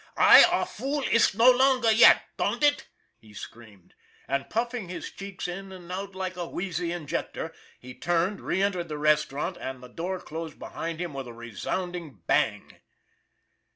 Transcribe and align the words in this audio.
"la 0.17 0.63
fool 0.65 1.03
iss 1.11 1.35
no 1.35 1.51
longer 1.51 1.91
yet, 1.91 2.23
don'd 2.35 2.63
it?" 2.63 2.87
he 3.21 3.35
screamed, 3.35 3.93
and, 4.27 4.49
puffing 4.49 4.89
his 4.89 5.11
cheeks 5.11 5.47
in 5.47 5.71
and 5.71 5.91
out 5.91 6.15
like 6.15 6.35
a 6.35 6.47
whezzy 6.47 6.91
in 6.91 7.05
jector, 7.05 7.53
he 7.79 7.93
turned, 7.93 8.41
reentered 8.41 8.87
the 8.87 8.97
restaurant, 8.97 9.57
and 9.57 9.83
the 9.83 9.87
door 9.87 10.19
closed 10.19 10.57
behind 10.57 10.99
him 10.99 11.13
with 11.13 11.27
a 11.27 11.33
resounding 11.33 12.15
bang. 12.25 12.77